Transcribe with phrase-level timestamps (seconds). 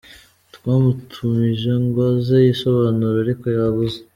[0.55, 3.99] Twamutumije ngo aze yisobanure ariko yabuze.